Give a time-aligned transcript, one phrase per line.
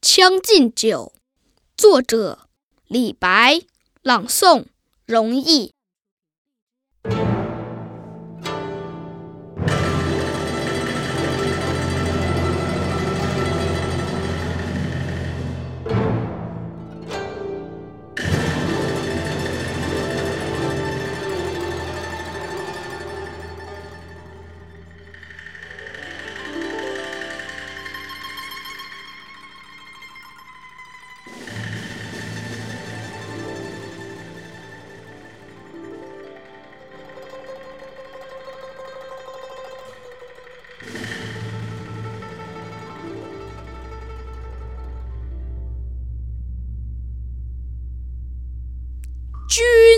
[0.00, 1.12] 将进酒》，
[1.76, 2.48] 作者
[2.86, 3.60] 李白，
[4.00, 4.64] 朗诵
[5.04, 5.74] 容易。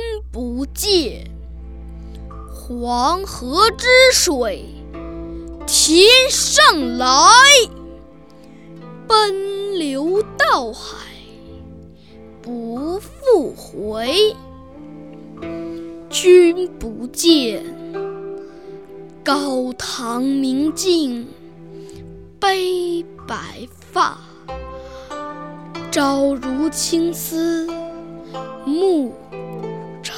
[0.03, 1.31] 君不见，
[2.51, 4.65] 黄河之水
[5.65, 7.07] 天上来，
[9.07, 11.07] 奔流到海
[12.43, 14.35] 不复回。
[16.11, 17.65] 君不见，
[19.23, 21.29] 高堂明镜
[22.41, 24.19] 悲白发，
[25.93, 27.69] 朝如青丝
[28.67, 29.15] 暮。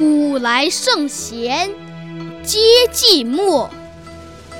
[0.00, 1.68] 古来圣贤
[2.42, 2.58] 皆
[2.90, 3.68] 寂寞，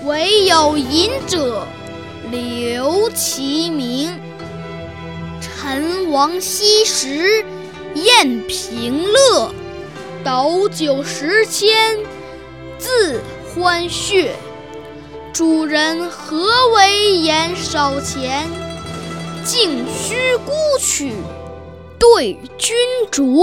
[0.05, 1.67] 惟有饮者
[2.31, 4.21] 留其名。
[5.41, 7.43] 陈王昔时
[7.95, 9.51] 宴平乐，
[10.23, 11.97] 斗酒十千
[12.79, 13.19] 恣
[13.55, 14.29] 欢谑。
[15.33, 18.47] 主人何为言少钱？
[19.43, 21.15] 径须沽取
[21.99, 22.77] 对君
[23.11, 23.43] 酌。